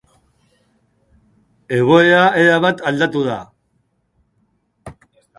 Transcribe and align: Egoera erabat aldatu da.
Egoera 1.79 2.21
erabat 2.43 2.81
aldatu 2.91 3.21
da. 3.27 3.35